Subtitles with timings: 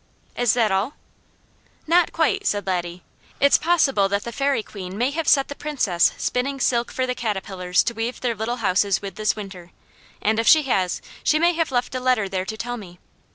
[0.35, 0.95] "Is that all?"
[1.85, 3.03] "Not quite," said Laddie.
[3.39, 7.13] "It's possible that the Fairy Queen may have set the Princess spinning silk for the
[7.13, 9.69] caterpillars to weave their little houses with this winter;
[10.19, 12.97] and if she has, she may have left a letter there to tell me.